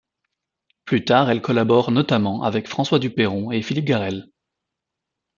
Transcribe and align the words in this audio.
Plus 0.85 1.05
tard, 1.05 1.29
elle 1.29 1.43
collabore 1.43 1.91
notamment 1.91 2.41
avec 2.41 2.67
François 2.67 2.97
Dupeyron 2.97 3.51
et 3.51 3.61
Philippe 3.61 3.85
Garrel. 3.85 4.31